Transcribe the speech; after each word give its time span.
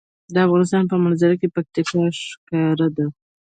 د 0.33 0.35
افغانستان 0.45 0.83
په 0.91 0.95
منظره 1.03 1.35
کې 1.41 1.47
پکتیا 1.55 1.83
ښکاره 2.21 2.87
ده. 2.97 3.05